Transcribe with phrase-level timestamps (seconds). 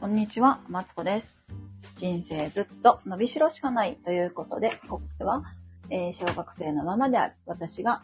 [0.00, 1.36] こんにちは、マツコです。
[1.96, 5.44] 人生ずっと伸びしろしかないということで、ここでは、
[5.90, 8.02] えー小学生のままである私が、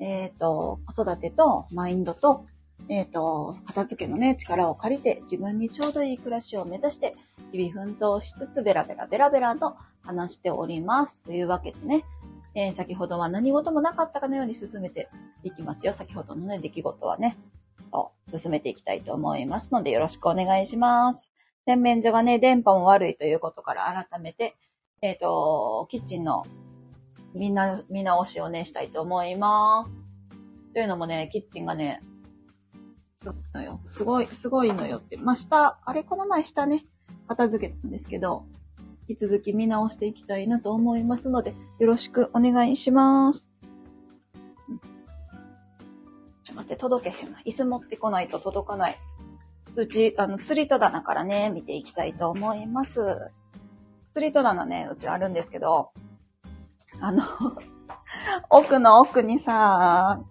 [0.00, 2.44] えっ、と、子育てとマインドと、
[2.88, 7.14] えっ、と、片付けのね、力を借りて自分にちょうどいい暮らしを目指して、
[7.52, 11.22] 日々奮闘しつつベラベラベラベラと話しております。
[11.22, 12.04] というわけでね、
[12.56, 15.08] えー先ほどは何事もなかったかのように進めて
[15.44, 15.92] いきますよ。
[15.92, 17.38] 先ほどのね、出来事はね、
[17.88, 21.30] と進めていきたいと思いますので、よろしくお願いします。
[21.66, 24.56] 洗面所がね、電波も悪いということから改めて、
[25.02, 26.44] えっ、と、キッチンの
[27.34, 29.92] みんな、見直しをね、したいと思います。
[30.72, 32.00] というのもね、キッチンがね、
[33.16, 33.80] すごいのよ。
[33.86, 35.16] すごい、すごいのよって。
[35.16, 36.86] まあ、下、あれ、この前下ね、
[37.26, 38.46] 片付けたんですけど、
[39.08, 43.47] 引き続き見直していきたいなと思いますので、よろしくお願いします。
[46.48, 47.40] ちょっと待って、届けへんな。
[47.44, 48.98] 椅子持ってこないと届かない。
[49.74, 53.18] 通知、あの、釣り戸棚からね、見ていきたいと思います。
[54.12, 55.90] 釣り戸棚ね、うちあるんですけど、
[57.02, 57.22] あの、
[58.48, 60.22] 奥の奥にさ、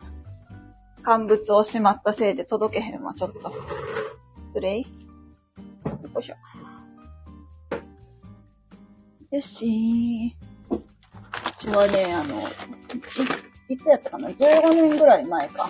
[1.04, 3.54] 乾物をしまったせいで届けへんわ、ちょっと。
[4.48, 4.80] 失礼。
[4.80, 4.86] よ
[6.20, 6.36] いしょ。
[9.36, 10.76] よしー。
[10.76, 10.82] う
[11.60, 12.42] ちはね、あの、
[13.70, 15.70] いいつやったかな ?15 年ぐらい前か。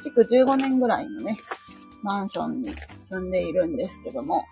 [0.00, 1.36] 築15年ぐらいのね、
[2.02, 4.44] マンションに住んでいるんですけども。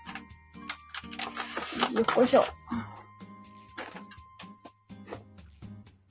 [1.95, 2.45] よっこいしょ。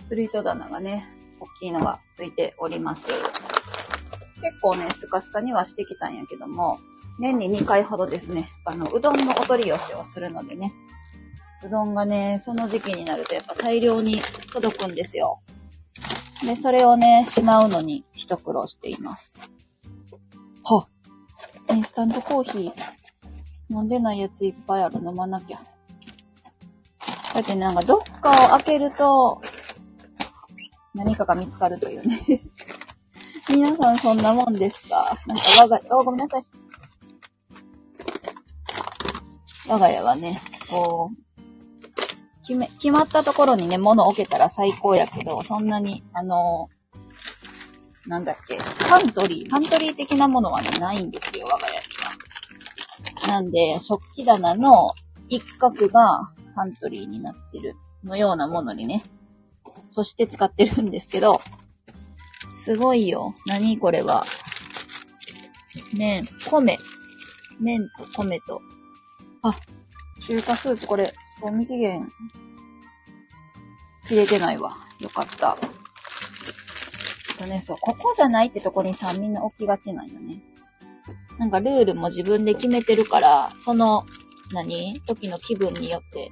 [0.09, 1.07] スリート棚がね、
[1.39, 3.07] 大きいのがついております。
[3.07, 6.79] 結構ね、スカスカにはしてきたんやけども、
[7.19, 10.73] 年に2回ほどですね、あの、うどんのお取り寄せをするのでね、
[11.65, 14.21] うどんがね、その時期になるとやっぱ大量に
[14.53, 15.39] 届くんですよ。
[16.45, 19.49] で、それをね、しまうのに一苦労しています。
[20.63, 20.87] は
[21.69, 22.73] インスタントコーヒー、
[23.69, 24.99] 飲んでないやついっぱいある。
[25.03, 25.59] 飲まなきゃ。
[27.33, 29.41] だってなんかどっかを開けると、
[30.93, 32.41] 何かが見つかるというね。
[33.49, 35.17] 皆さんそんなもんですか？
[35.27, 36.43] なんか我が家、あ、ごめんなさい。
[39.69, 41.26] 我が家はね、こう、
[42.47, 46.69] 決め、決まったところにね、物を置けたら最高やけど、そんなに、あの、
[48.07, 53.33] なんだっけ、パントリー、パントリー的なものはね、ないんですよ、我が家には。
[53.33, 54.91] なんで、食器棚の
[55.27, 57.75] 一角がパントリーになってる
[58.05, 59.03] のようなものにね、
[59.91, 61.41] そして使ってるんですけど、
[62.53, 63.35] すごいよ。
[63.45, 64.23] 何これは。
[65.97, 66.77] 麺、米。
[67.59, 68.61] 麺と米と。
[69.41, 69.53] あ、
[70.21, 72.11] 中華スープこれ、賞味期限、
[74.07, 74.77] 切れてないわ。
[74.99, 75.57] よかった。
[77.29, 80.41] えっとね、そう、ここじゃないってとこにさ、みんな置きがちなんよね。
[81.37, 84.05] なんかルールも自分で決めてるから、その、
[84.53, 85.01] 何？
[85.05, 86.31] 時の気分によって、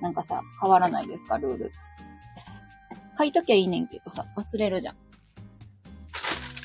[0.00, 1.72] なんかさ、変わらないですか、ルール。
[3.18, 4.96] 書いときゃいいねんけどさ、忘れるじゃん。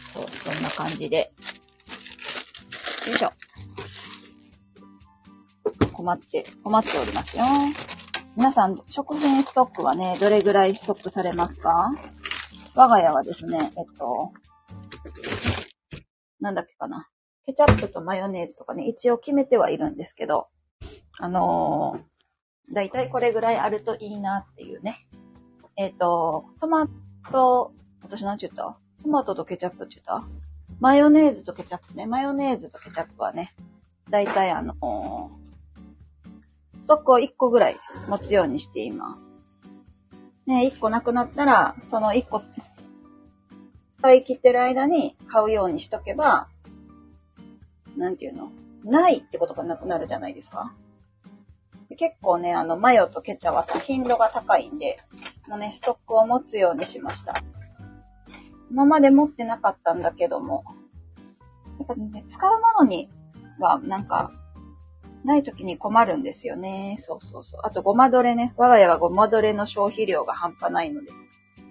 [0.03, 1.33] そう、そんな感じで。
[3.07, 3.33] よいしょ。
[6.07, 7.43] 困って、困っておりますよ。
[8.37, 11.91] 皆さん、食品ストックはね、どれぐらいストックされますか？
[12.75, 14.31] 我が家はですね、えっと、
[16.39, 17.09] なんだっけかな。
[17.45, 20.47] ケチャップとマヨネーズとかね、一応決めてはいるんですけど、
[21.19, 25.09] あのー、だいたいこれぐらいあるといいなっていうね。
[25.75, 26.87] えっ、と、トマ
[27.29, 28.77] ト、私なんて言った？
[29.03, 30.25] トマトとケチャップって言った？
[30.79, 32.05] マヨネーズとケチャップね。
[32.05, 33.53] マヨネーズとケチャップはね、
[34.09, 35.46] だいたいあのー
[36.87, 37.75] ストックを1個ぐらい
[38.07, 39.29] 持つようにしています。
[40.45, 42.41] ね、1個なくなったら、その1個
[43.99, 46.47] 使い切ってる間に買うようにしとけば、
[47.97, 48.51] なんていうの？
[48.85, 50.73] ないってことがなくなるじゃないですか。
[51.97, 54.95] 結構ね、あの、マヨとケチャはさ、頻度が高いんで、
[55.49, 57.43] もうね、ストックを持つようにしました。
[58.71, 60.63] 今まで持ってなかったんだけども、
[61.79, 63.09] やっぱね、使うものに
[63.59, 64.31] は、なんか、
[65.27, 66.95] ない時に困るんですよね。
[66.97, 67.61] そうそうそう。
[67.63, 68.53] あと、ごまどれね。
[68.55, 71.11] 我が家はごまどれの消費量が半端ないので、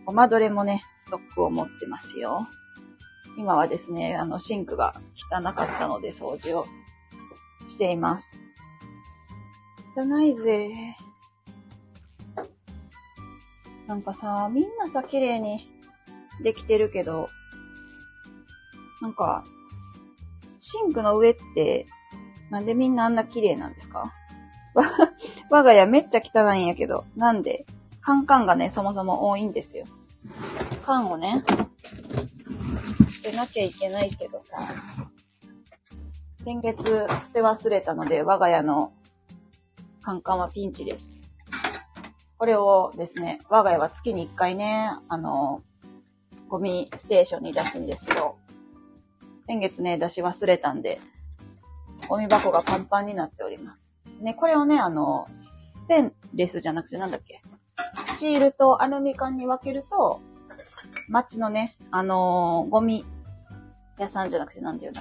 [0.04, 2.46] ごまどれもね、ストックを持ってますよ。
[3.38, 6.66] 今はですね、あの、シンクが汚かったので掃除を
[7.66, 8.40] しています。
[9.96, 10.96] 汚いぜ。
[13.86, 15.66] なんかさ、みんなさ、綺麗に
[16.42, 17.30] できてるけど、
[19.00, 19.44] なんか、
[20.58, 21.86] シンクの上って、
[22.50, 24.12] なんでみんなあんな綺麗なんですか？
[24.74, 24.84] わ
[25.50, 27.66] 我が家めっちゃ汚いんやけど、なんで？
[28.00, 29.84] カンカンがね、そもそも多いんですよ。
[30.84, 31.42] 缶をね、
[33.08, 34.58] 捨てなきゃいけないけどさ、
[36.44, 38.92] 先月捨て忘れたので、我が家の
[40.02, 41.18] カンカンはピンチです。
[42.38, 45.62] これをですね、我が家は月に1回ね、あの、
[46.48, 48.36] ゴミステーションに出すんですけど、
[49.48, 51.00] 先月ね、出し忘れたんで、
[52.08, 53.94] ゴミ箱がパンパンになっております。
[54.20, 57.42] ね、これをね、あの、ステンレスじゃなくてなんだっけ？
[58.04, 60.20] スチールとアルミ缶に分けると、
[61.08, 63.04] 街のね、あのーゴミ
[63.98, 65.00] 屋さんじゃなくてなんていうの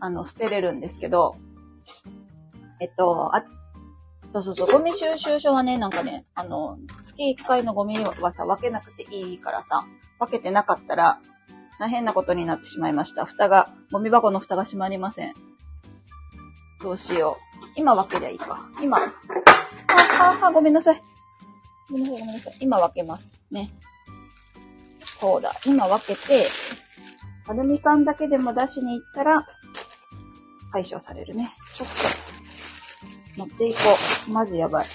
[0.00, 1.36] あの、捨てれるんですけど、
[2.80, 3.44] えっと、あ、
[4.32, 9.84] そうそうそう、ゴミ収集所はね、なんかね、あの、月1回のゴミはさ、分けなくていいからさ、
[10.18, 11.20] 分けてなかったら、
[11.78, 13.24] 大変なことになってしまいました。
[13.24, 15.34] 蓋が、ゴミ箱の蓋が閉まりません。
[16.82, 17.66] どうしよう。
[17.76, 18.68] 今分けりゃいいか。
[18.82, 19.02] 今、あ、
[20.42, 21.02] あ、あ、ごめんなさい。
[21.90, 22.56] ごめんなさい、ごめんなさい。
[22.60, 23.38] 今分けます。
[23.50, 23.70] ね。
[25.00, 25.52] そうだ。
[25.66, 26.46] 今分けて、
[27.46, 29.46] アルミ缶だけでも出しに行ったら、
[30.72, 31.54] 解消されるね。
[31.74, 31.88] ちょっ
[33.36, 33.78] と、持っていこ
[34.28, 34.30] う。
[34.30, 34.86] マジやばい。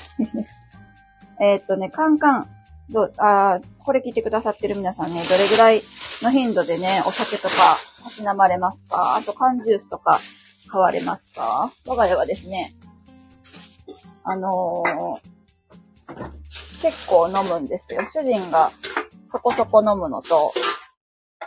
[1.42, 2.50] えっとね、カンカン、
[2.90, 5.82] どう、あーこれ聞いてくださってる皆さんね、どれぐらい
[6.22, 7.56] の頻度でね、お酒とか、
[8.04, 9.16] たしなまれますか？
[9.16, 10.20] あと缶ジュースとか、
[10.70, 11.72] 買われますか？
[11.86, 12.74] 我が家はですね、
[14.24, 15.40] あのー
[16.82, 18.02] 結構飲むんですよ。
[18.08, 18.72] 主人が
[19.28, 20.54] そこそこ飲むのと、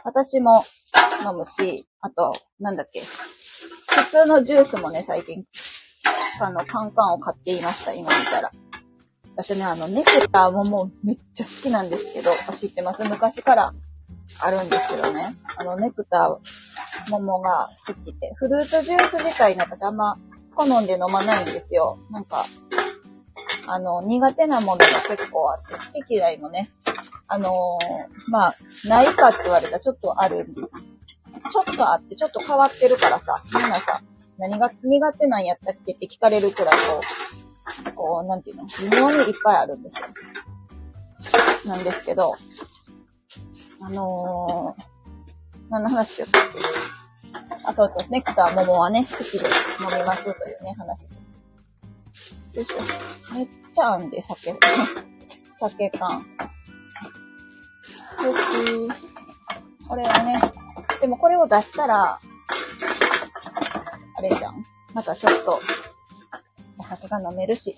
[0.04, 0.62] 私も
[1.26, 3.00] 飲むし、あと、なんだっけ。
[3.00, 5.44] 普通のジュースもね、最近、
[6.38, 8.50] あの、カンカンを買っていました、今見たら。
[9.34, 13.02] 私ね、あの、ネクターももうめっちゃ好きなんですけど、知ってます？
[13.04, 13.74] 昔から
[14.40, 15.34] あるんですけどね。
[15.56, 18.32] あの、ネクター、桃が好きで。
[18.34, 20.18] フルーツジュース自体ね、私あんま
[20.54, 21.98] 好んで飲まないんですよ。
[22.10, 22.44] なんか、
[23.66, 26.70] あの、苦手なものが結構あって、好き嫌いもね、
[27.28, 28.54] あのーまあ、
[28.88, 30.46] ないかって言われたらちょっとある。
[31.50, 34.02] ちょっとあって、ちょっと変わってるからさ、みんなさ、
[34.38, 37.00] 何が苦手なんやったっけって聞かれるくらいこ
[37.90, 40.08] う、こう、なんていうの、微妙にいっぱいあるんですよ。
[41.66, 42.34] なんですけど、
[43.84, 44.82] あのー、
[45.70, 46.28] 何の話しよう
[47.64, 49.46] あ、そうそう、ネクター桃はね、好きで
[49.80, 51.08] 飲みますというね、話で
[52.12, 52.36] す。
[52.54, 53.34] よいしょ。
[53.34, 54.54] めっちゃあんで、酒。
[55.54, 56.26] 酒缶。
[58.24, 59.02] よし。
[59.88, 60.40] これをね、
[61.00, 62.20] でもこれを出したら、
[64.16, 64.64] あれじゃん。
[64.94, 65.60] またちょっと、
[66.78, 67.76] お酒が飲めるし。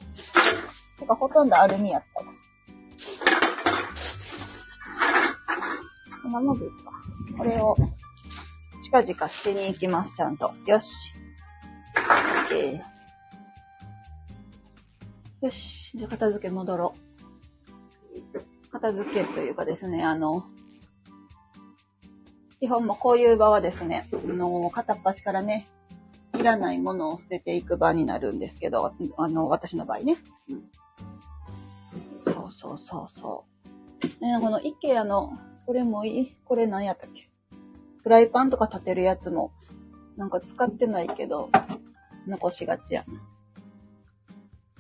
[0.98, 2.04] てか、ほとんどアルミやっ
[6.34, 6.40] たわ。
[6.40, 6.92] こんなもんでいいか？
[7.38, 7.76] これを、
[8.82, 10.52] 近々捨てに行きます、ちゃんと。
[10.66, 11.12] よし。
[12.50, 12.80] OK。
[15.42, 15.96] よし。
[15.96, 16.94] じゃあ、片付け戻ろ
[18.66, 18.70] う。
[18.72, 20.44] 片付けというかですね、あの、
[22.60, 25.68] 基本もこういう場はですね、あの、片っ端からね、
[26.38, 30.16] いらないものを捨てていく場になるんですけど、あの、私の場合ね。
[30.48, 30.64] うん、
[32.20, 33.44] そうそうそうそ
[34.20, 34.24] う。
[34.24, 36.36] ね、この IKEA の、これもいい？
[36.44, 37.28] これ何やったっけ？
[38.02, 39.52] フライパンとか立てるやつも、
[40.16, 41.50] なんか使ってないけど、
[42.26, 43.04] 残しがちや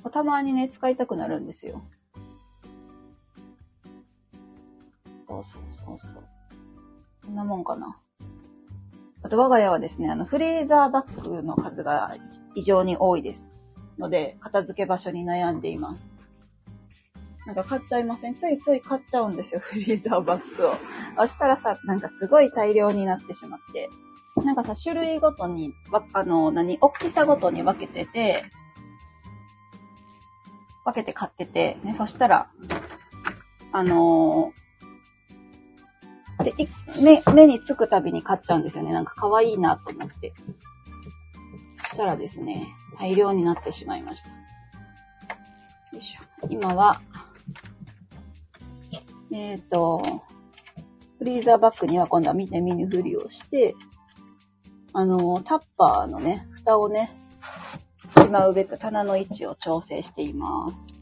[0.04, 0.10] な。
[0.10, 1.82] たまにね、使いたくなるんですよ。
[5.26, 6.24] そうそうそうそう。
[7.24, 7.98] こんなもんかな。
[9.22, 12.14] あと我が家はですね、あの、フリーザーバッグの数が
[12.54, 13.50] 異常に多いです。
[13.98, 16.13] ので、片付け場所に悩んでいます。
[17.46, 18.36] なんか買っちゃいません？
[18.36, 20.76] ついつい買っちゃうんですよ、フリーザーバッグを。
[21.18, 23.90] そしたらさ、なんかすごい大量になってしまって。
[24.36, 28.44] なんかさ、種類ごとに、わあの、何、大きさごとに分けてて、
[30.84, 32.50] 分けて買ってて、ね、そしたら、
[33.72, 36.68] あのー、で、い
[37.00, 38.92] 目、目につくたびに買っちゃうんですよね。
[38.92, 40.34] なんか可愛いなと思って。
[41.78, 42.66] そしたらですね、
[42.98, 44.30] 大量になってしまいました。
[44.30, 46.48] よいしょ。
[46.50, 47.00] 今は、
[49.34, 50.00] えっ、と、
[51.18, 53.74] フリーザーバッグには今度は見て見ぬふりをして、
[54.92, 57.10] あの、タッパーのね、蓋をね、
[58.16, 60.94] しまうべく棚の位置を調整しています。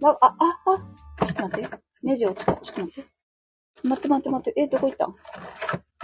[0.00, 0.58] わ、あ、あ、
[1.20, 1.78] あ、ちょっと待って。
[2.02, 2.56] ネジ落ちた。
[2.56, 3.10] ちょっと待って。
[3.82, 4.60] 待って待って待って。
[4.62, 5.08] え、どこ行った？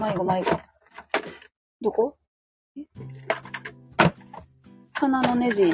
[0.03, 0.51] 迷子迷子。
[1.81, 2.19] どこ？
[2.77, 2.83] え？
[4.93, 5.73] 棚のネジ。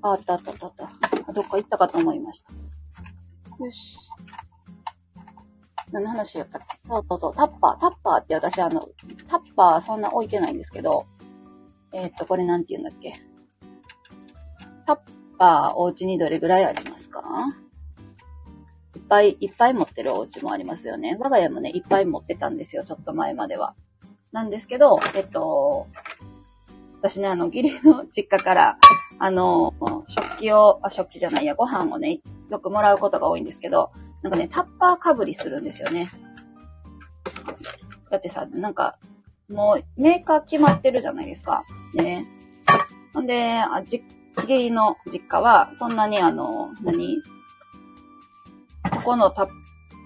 [0.00, 0.72] あ、あったあったあったあっ
[1.26, 1.32] た。
[1.34, 2.52] どっか行ったかと思いました。
[3.64, 3.96] よし。
[5.92, 6.76] 何の話やったっけ？
[6.88, 7.34] そうそうそう。
[7.34, 7.80] タッパー。
[7.80, 8.88] タッパーって私あの、
[9.28, 11.06] タッパーそんな置いてないんですけど、
[11.92, 13.14] えーっと、これなんて言うんだっけ？
[14.86, 14.98] タッ
[15.38, 17.22] パーお家にどれぐらいありますか？
[18.96, 21.16] いっぱいいっぱい持ってるお家もありますよね。
[21.20, 23.74] 我が家もね、いっぱい持ってたんですよ、ちょっと前までは。
[24.32, 25.86] なんですけど、えっと、
[27.00, 28.78] 私ね、あの、義理の実家から、
[29.18, 29.74] あの、
[30.08, 32.20] 食器を、あ、食器じゃないや、ご飯をね、
[32.52, 36.10] よくもらうことが多いんですけど、なんかね、タッパーかぶりするんですよね。
[38.10, 38.98] だってさ、なんか、
[39.48, 41.64] もうメーカー決まってるじゃないですか。
[41.94, 42.26] ね。
[43.14, 44.04] ほんで、あ、じ、
[44.36, 47.22] 義理の実家は、そんなにあの、何？
[48.90, 49.48] ここのタッ、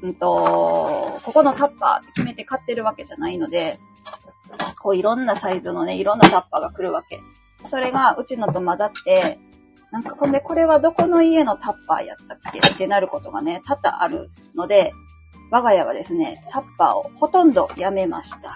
[0.03, 3.81] うんと、ここのタッパーって決めて買ってるわけじゃないので、
[4.81, 7.21] こういろんなサイズのね、いろんなタッパーが来るわけ。
[7.67, 9.41] それがうちのと混ざって、
[9.97, 12.59] なんかほんで、これはどこの家のタッパーやったっけ？
[12.59, 14.93] ってなることがね、多々あるので、
[15.51, 18.55] 我が家はですね、タッパーをほとんどやめました。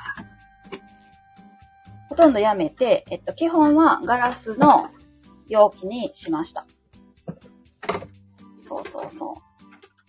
[2.10, 4.90] ほとんどやめて、えっと、基本はガラスの
[5.48, 6.66] 容器にしました。
[8.68, 9.38] そうそうそ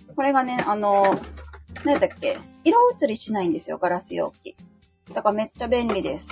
[0.09, 0.13] う。
[0.13, 1.15] これがね、あの、
[1.85, 2.39] 何だっけ？
[2.65, 4.57] 色移りしないんですよ、ガラス容器。
[5.13, 6.27] だからめっちゃ便利です。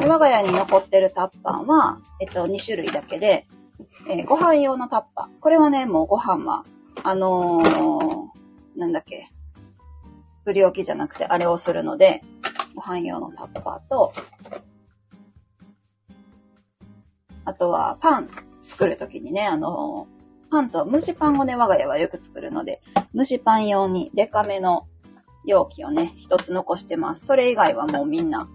[0.00, 3.46] で我が家に残ってるタッパーは、えっと、2種類だけで、
[4.08, 5.40] えー、ご飯用のタッパー。
[5.40, 6.64] これはね、もうご飯は、
[7.02, 9.30] あのー、なんだっけ、
[10.44, 12.22] 振り置きじゃなくてあれをするので、
[12.74, 14.12] ご飯用のタッパーと、
[17.44, 18.28] あとはパン
[18.66, 22.80] 作るときにね、あのー、パンと蒸しパンをね、我が家はよく作るので、
[23.14, 24.86] 蒸しパン用にデカめの
[25.44, 27.26] 容器をね、一つ残してます。
[27.26, 28.48] それ以外はもうみんな、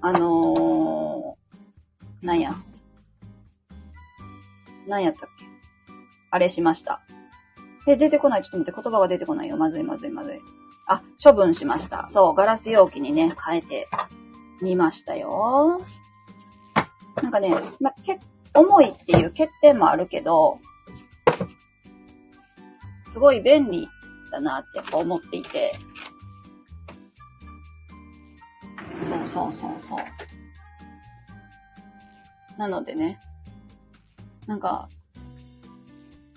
[0.00, 2.54] あのー、なんや。
[4.90, 5.46] なんやったっけ？
[6.30, 7.00] あれしました。
[7.88, 8.42] え、出てこない。
[8.42, 9.56] ちょっと待って、言葉が出てこないよ。
[9.56, 10.40] まずいまずいまずい。
[10.86, 12.08] あ、処分しました。
[12.10, 13.88] そう、ガラス容器にね、変えて
[14.60, 15.80] みましたよ。
[17.22, 18.20] なんかね、ま、け、
[18.54, 20.58] 重いっていう欠点もあるけど、
[23.12, 23.88] すごい便利
[24.30, 25.78] だなってやっぱ思っていて。
[29.02, 29.98] そうそうそうそう。
[32.58, 33.18] なのでね、
[34.50, 34.88] なんか、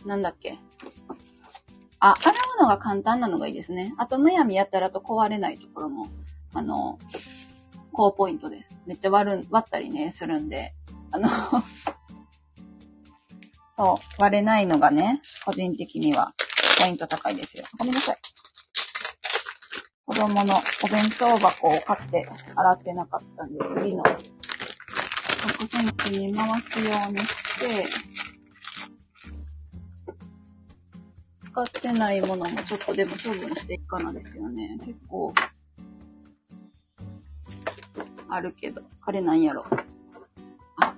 [0.06, 0.60] なんだっけ。
[2.00, 3.96] あ、洗うのが簡単なのがいいですね。
[3.98, 6.10] あと、むやみやったらと壊れないところも、
[6.54, 7.00] あの、
[7.92, 8.76] 高ポイントです。
[8.86, 10.76] めっちゃ割る、割ったりね、するんで、
[11.10, 11.28] あの
[13.78, 16.36] そう、割れないのがね、個人的には
[16.80, 17.64] ポイント高いですよ。
[17.80, 18.18] ごめんなさい。
[20.06, 20.54] 子供の
[20.84, 24.04] お弁当箱を買って洗ってなかったんで、次の
[25.44, 27.86] 食洗機に回すようにして、
[31.44, 34.78] 使ってないものもちょっとでも処分していかなですよね。
[34.86, 35.34] 結構、
[38.30, 39.66] あるけど、あれなんやろ。
[40.78, 40.96] あ、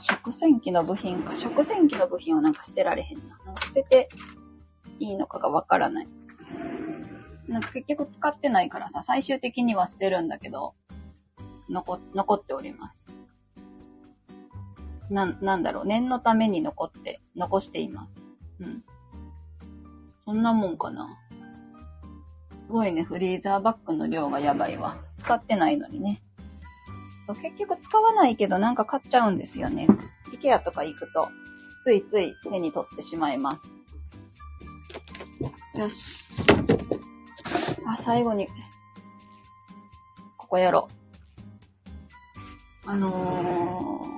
[0.00, 1.36] 食洗機の部品か。
[1.36, 3.38] 食洗機の部品はなんか捨てられへんな。
[3.64, 4.08] 捨てて
[4.98, 6.08] いいのかがわからない。
[7.46, 10.74] なんか結局使ってないからさ、最終的には捨てるんだけど、
[11.68, 13.05] 残、残っております。
[15.10, 18.10] な、なんだろう、念のために残って、残しています。
[18.60, 18.84] うん。
[20.24, 21.18] そんなもんかな。
[22.66, 24.98] すごいね、フリーザーバッグの量がやばいわ。
[25.18, 26.22] 使ってないのにね。
[27.28, 29.88] 結局使わないけどなんか買っちゃうんですよね。
[30.32, 31.28] イケアとか行くと、
[31.84, 33.72] ついつい手に取ってしまいます。
[35.74, 36.26] よし。
[37.86, 38.48] あ、最後に、
[40.36, 40.88] ここやろ
[42.86, 42.90] う。
[42.90, 44.15] あのー、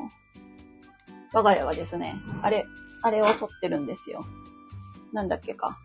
[1.33, 2.67] 我が家はですね、あれ、
[3.03, 4.25] あれを取ってるんですよ。
[5.13, 5.79] なんだっけか。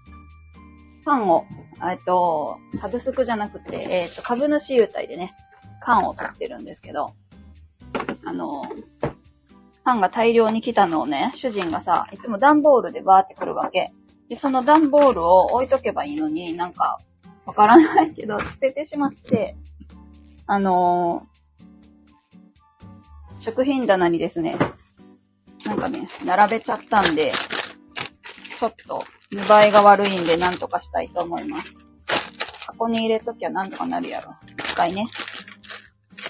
[1.05, 1.45] 缶を、
[1.81, 5.33] えっと、サブスクじゃなくて、えっと、株主優待でね、
[5.81, 7.13] 缶を取ってるんですけど、
[8.25, 8.63] あの、
[9.83, 13.91] 缶が大量に来たのをね、主人がさ、いつも段ボールでバーってくるわけ。
[14.29, 16.99] で、その段ボールを置いとけばいいのに、なんか、
[17.45, 19.57] わからないけど、捨ててしまって、
[20.47, 24.57] あのー、食品棚にですね、
[25.65, 27.31] なんかね、並べちゃったんで、
[28.59, 31.87] ちょっと見栄えが悪いんで何とかしたいと思います。
[32.67, 34.35] 箱に入れときゃなんとかなるやろ。
[34.57, 35.07] 一回ね。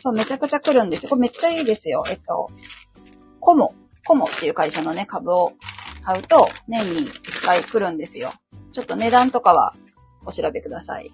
[0.01, 1.09] そう、めちゃくちゃ来るんですよ。
[1.09, 2.03] これめっちゃいいですよ。
[2.09, 2.49] えっと、
[3.39, 3.73] コモ、
[4.05, 5.53] コモっていう会社のね、株を
[6.03, 8.31] 買うと、年に一回来るんですよ。
[8.71, 9.75] ちょっと値段とかは
[10.25, 11.11] お調べください。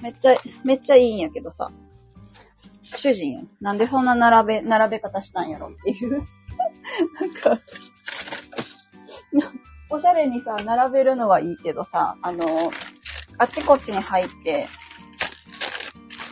[0.00, 1.70] めっちゃ、めっちゃいいんやけどさ。
[2.82, 6.26] 主人、なんでそんな並べ、並べ方したんやろっていう。
[7.20, 7.58] なんか
[9.90, 12.44] おしゃれにさ、並べるのはいいけどさ、あの、
[13.38, 14.66] あっちこっちに入って、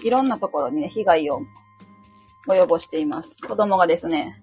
[0.05, 1.43] いろんなところにね、被害を
[2.47, 3.39] 及ぼしています。
[3.43, 4.43] 子供がですね、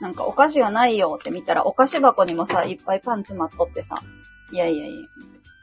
[0.00, 4.02] なんかお菓子がないよって見たら、お菓子箱にもさ、いっぱいパン詰まっとってさ、
[4.52, 5.08] いやいやいや、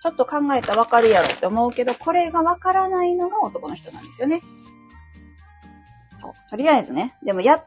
[0.02, 4.42] ちょっと考えたらわかるやろって思うけど、これがわからないのが男の人なんですよね。
[6.18, 6.34] そう。
[6.50, 7.16] とりあえずね。
[7.24, 7.64] でもや、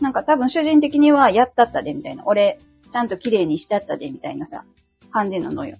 [0.00, 2.24] なんか多分主人的にはやったったで、みたいな。
[2.26, 2.60] 俺、
[2.90, 4.64] ちゃんと綺麗にしてったで、みたいなさ、
[5.10, 5.78] 感じなのよ。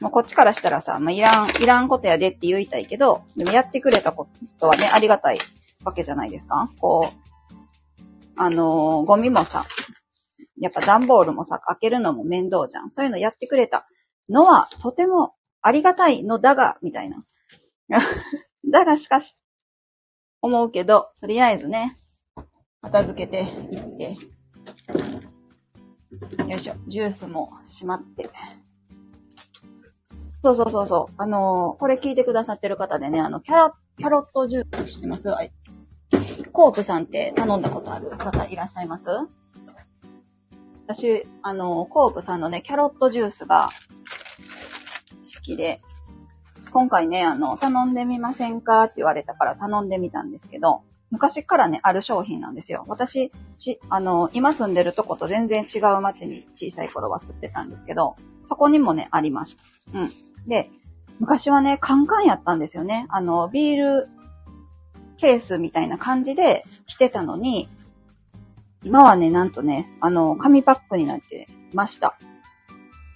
[0.00, 4.28] もうこっちからしたらさ、まあ、いらん、いらんことやでって言いたいけど、でもやってくれたこ
[4.58, 5.38] とはね、ありがたい
[5.84, 6.70] わけじゃないですか。
[6.80, 7.54] こう、
[8.36, 9.66] あのー、ゴミもさ、
[10.58, 12.90] やっぱ段ボールもさ、開けるのも面倒じゃん。
[12.90, 13.86] そういうのやってくれた
[14.30, 17.24] のは、とてもありがたいのだが、みたいな。
[18.70, 19.36] だがしかし、
[20.40, 21.99] 思うけど、とりあえずね、
[22.82, 24.16] 片付けていって、
[26.48, 28.28] よいしょ、ジュースもしまって。
[30.42, 31.14] そうそうそうそう。
[31.18, 35.28] あのー、これ聞いてくださってる方でね、あの、キャ、キャロットジュース知ってます？
[35.28, 35.52] はい。
[36.52, 38.08] コープさんって頼んだことある。
[38.16, 39.06] 方いらっしゃいます？
[40.86, 43.68] 私、あのー、コープさんのね、キャロットジュースが
[45.22, 45.82] 好きで、
[46.72, 48.84] 今回ね、あの、頼んでみませんか？
[48.84, 52.84] って言われたから頼んでみたんですけど、昔からね、ある商品なんですよ。
[52.86, 59.64] 私、し、あの、今住んでるとこと全然違う街に小さい頃は住ってたんですけど、そこにもね、ありました。
[59.98, 60.10] うん。
[60.46, 60.70] で、
[61.18, 63.06] 昔はね、カンカンやったんですよね。
[63.08, 64.08] あの、ビール
[65.18, 67.68] ケースみたいな感じで着てたのに、
[68.82, 72.18] 今はね、なんとね、あの、紙パックになってました。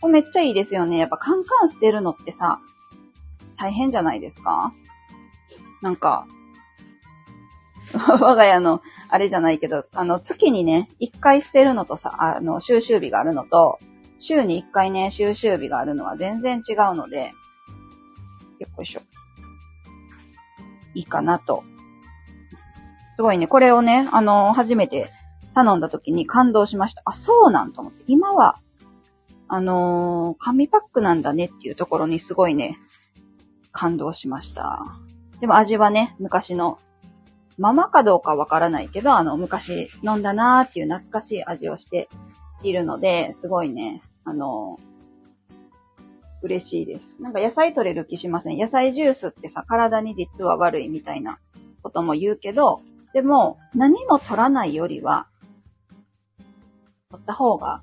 [0.01, 0.99] これめっちゃいいですよね。
[0.99, 2.61] やっぱカンカン捨てるのってさ、
[3.57, 4.75] 大変じゃないですか？
[5.81, 6.27] なんか、
[8.21, 13.79] 我が家の、あれじゃないけど、あの、月にね、一回捨てるのとさ、あの、収集日があるのと、
[14.19, 17.33] 週に一回ね、収集日があるのは全然違うので、
[18.59, 19.03] よっこいしょ。
[20.95, 21.65] いいかなと。
[23.17, 25.11] すごいね、これをね、あの、初めて
[25.55, 27.03] 頼んだ時に感動しました。
[27.05, 28.03] あ、そうなんと思って。
[28.07, 28.59] 今は、
[29.47, 32.79] あのー、紙パックなんだねっていうところにすごいね、
[33.71, 34.85] 感動しました。
[35.41, 36.79] でも味はね、昔の、
[37.59, 42.09] ままかどうかわからないけど、あの、昔飲んだなーっていう懐かしい味をして
[42.63, 44.79] いるので、すごいね、あの、
[46.43, 47.09] 嬉しいです。
[47.21, 48.59] なんか野菜取れる気しません？
[48.59, 51.39] 野菜ジュースってさ、体に実は悪いみたいな
[51.83, 52.83] ことも言うけど、
[53.15, 55.27] でも、何も取らないよりは、
[57.11, 57.83] 取った方が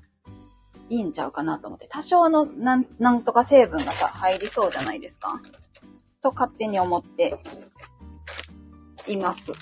[0.90, 1.88] いいんちゃうかなと思って。
[1.90, 5.40] 多少のなん、なんとか成分がさ、入りそうじゃないですか？
[6.20, 7.40] と勝手に思って
[9.06, 9.52] います。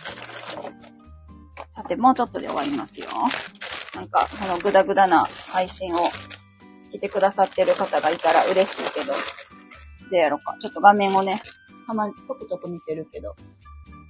[1.74, 3.08] さて、もうちょっとで終わりますよ。
[3.94, 5.98] なんか、このグダグダな配信を
[6.92, 9.18] 聞いてくださってる方がいたら嬉しいけど、ど
[10.12, 10.56] うやろうか。
[10.60, 11.40] ちょっと画面をね、
[11.86, 13.34] たまにちょくちょく見てるけど、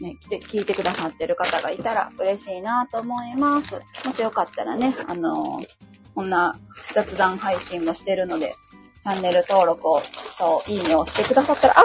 [0.00, 3.74] ね、来て、聞いてくださってる方がいたら嬉しいなと思います。
[4.06, 5.66] もしよかったらね、あのー、
[6.14, 6.58] こんな
[6.94, 8.54] 雑談配信もしてるので、
[9.02, 10.00] チャンネル登録を
[10.38, 11.84] といいねをしてくださったら、ああ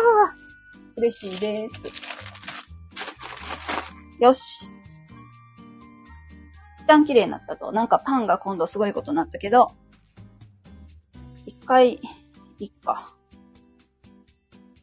[0.97, 1.83] 嬉しいです。
[4.19, 4.69] よし。
[6.79, 7.71] 一旦綺麗になったぞ。
[7.71, 9.71] なんかパンが今度すごいことになったけど、
[11.45, 11.99] 一回、
[12.59, 13.13] いっか。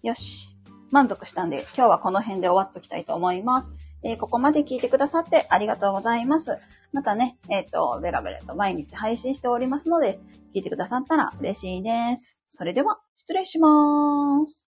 [0.02, 0.48] よし。
[0.90, 3.72] 満足したんで、今日はこの辺で終わっときたいと思います。
[4.02, 6.58] えー、ここまで聞いてくださってありがとうございます。
[6.92, 10.18] またね、えっ、ー、と、ベラベラと毎日配信しておりますので、
[10.54, 12.38] 聞いてくださったら嬉しいです。
[12.46, 14.71] それでは、失礼しまーす。